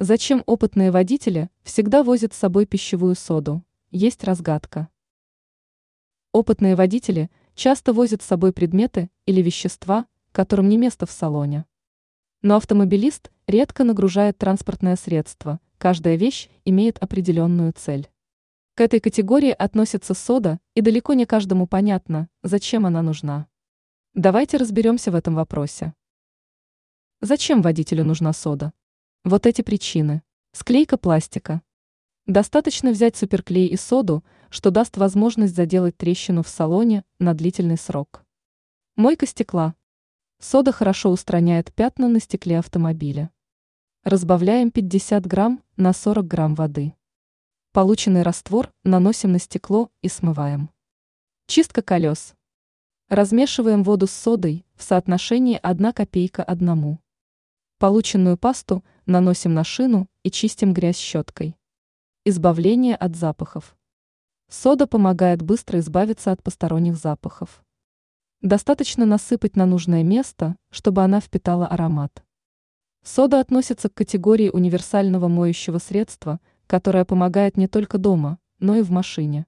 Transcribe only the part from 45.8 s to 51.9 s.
40 грамм воды. Полученный раствор наносим на стекло и смываем. Чистка